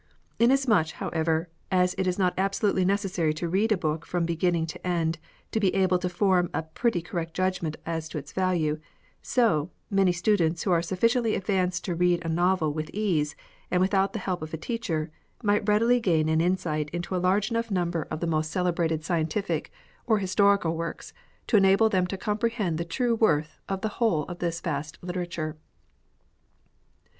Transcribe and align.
Inasmuch, 0.39 0.93
how 0.93 1.09
ever, 1.09 1.47
as 1.69 1.93
it 1.95 2.07
is 2.07 2.17
not 2.17 2.33
absolutely 2.35 2.83
necessary 2.83 3.35
to 3.35 3.47
read 3.47 3.71
a 3.71 3.77
book 3.77 4.03
from 4.03 4.25
beginning 4.25 4.65
to 4.65 4.87
end 4.87 5.19
to 5.51 5.59
be 5.59 5.75
able 5.75 5.99
to 5.99 6.09
form 6.09 6.49
a 6.55 6.63
pretty 6.63 7.03
correct 7.03 7.35
judgment 7.35 7.77
as 7.85 8.09
to 8.09 8.17
its 8.17 8.31
value, 8.31 8.79
so, 9.21 9.69
many 9.91 10.11
students 10.11 10.63
who 10.63 10.71
are 10.71 10.81
sufficiently 10.81 11.35
advanced 11.35 11.85
to 11.85 11.93
read 11.93 12.25
a 12.25 12.29
novel 12.29 12.73
with 12.73 12.89
ease 12.91 13.35
and 13.69 13.79
without 13.79 14.11
the 14.11 14.17
help 14.17 14.41
of 14.41 14.55
a 14.55 14.57
teacher, 14.57 15.11
might 15.43 15.69
readily 15.69 15.99
gain 15.99 16.27
an 16.29 16.41
insight 16.41 16.89
into 16.89 17.15
a 17.15 17.21
large 17.21 17.51
enough 17.51 17.69
number 17.69 18.07
of 18.09 18.19
the 18.21 18.25
24 18.25 18.25
LITERATURE. 18.25 18.31
most 18.37 18.51
celebrated 18.51 19.03
scientific 19.05 19.71
or 20.07 20.17
historical 20.17 20.75
works 20.75 21.13
to 21.45 21.57
enable 21.57 21.89
them 21.89 22.07
to 22.07 22.17
comprehend 22.17 22.79
the 22.79 22.83
true 22.83 23.13
worth 23.13 23.59
of 23.69 23.81
the 23.81 23.89
whole 24.01 24.23
of 24.23 24.39
this 24.39 24.61
vast 24.61 24.97
literature. 25.03 25.57